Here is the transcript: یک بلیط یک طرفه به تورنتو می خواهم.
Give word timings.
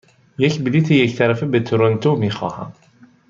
یک 0.37 0.63
بلیط 0.63 0.91
یک 0.91 1.15
طرفه 1.15 1.45
به 1.45 1.59
تورنتو 1.59 2.15
می 2.15 2.29
خواهم. 2.29 2.73